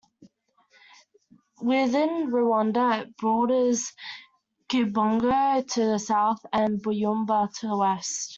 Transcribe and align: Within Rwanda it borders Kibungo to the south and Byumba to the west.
Within 1.61 2.31
Rwanda 2.31 3.03
it 3.03 3.15
borders 3.17 3.93
Kibungo 4.67 5.61
to 5.73 5.79
the 5.79 5.99
south 5.99 6.43
and 6.51 6.81
Byumba 6.81 7.53
to 7.59 7.67
the 7.67 7.77
west. 7.77 8.29